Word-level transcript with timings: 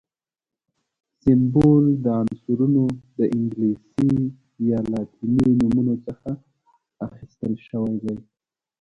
سمبول 1.21 1.85
د 2.03 2.05
عنصرونو 2.21 2.83
د 3.17 3.19
انګلیسي 3.37 4.11
یا 4.69 4.79
لاتیني 4.91 5.49
نومونو 5.59 5.93
څخه 6.05 6.29
اخیستل 7.05 7.53
شوی 7.67 7.95
دی. 8.03 8.15